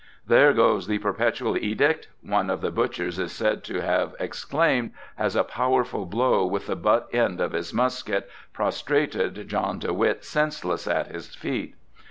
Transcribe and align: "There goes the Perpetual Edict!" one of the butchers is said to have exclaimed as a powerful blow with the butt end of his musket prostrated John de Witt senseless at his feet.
"There 0.25 0.51
goes 0.51 0.87
the 0.87 0.97
Perpetual 0.97 1.55
Edict!" 1.55 2.07
one 2.23 2.49
of 2.49 2.61
the 2.61 2.71
butchers 2.71 3.19
is 3.19 3.31
said 3.31 3.63
to 3.65 3.83
have 3.83 4.15
exclaimed 4.19 4.93
as 5.15 5.35
a 5.35 5.43
powerful 5.43 6.07
blow 6.07 6.43
with 6.43 6.65
the 6.65 6.75
butt 6.75 7.07
end 7.13 7.39
of 7.39 7.51
his 7.51 7.71
musket 7.71 8.27
prostrated 8.51 9.47
John 9.47 9.77
de 9.77 9.93
Witt 9.93 10.25
senseless 10.25 10.87
at 10.87 11.11
his 11.11 11.35
feet. 11.35 11.75